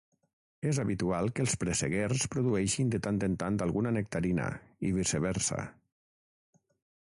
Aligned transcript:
És 0.69 0.77
habitual 0.83 1.27
que 1.39 1.43
els 1.47 1.53
presseguers 1.63 2.25
produeixin 2.35 2.89
de 2.95 3.01
tant 3.09 3.21
en 3.29 3.35
tant 3.45 3.61
alguna 3.67 3.93
nectarina 3.99 4.49
i 4.89 4.93
viceversa. 4.97 5.61